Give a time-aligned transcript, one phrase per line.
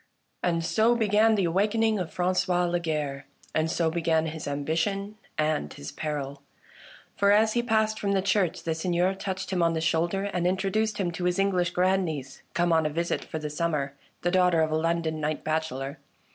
[0.41, 5.91] And so began the awakening of Franqois Lagarre; and so began his ambition and his
[5.91, 6.41] peril.
[7.15, 10.47] For, as he passed from the church, the Seigneur touched him on the shoulder and
[10.47, 13.93] introduced him to his English grandniece, come on a visit for the sum mer,
[14.23, 15.99] the daughter of a London knight bachellor.